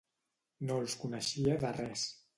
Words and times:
No 0.69 0.77
els 0.85 0.95
coneixia 1.03 1.59
de 1.65 1.75
res. 1.81 2.09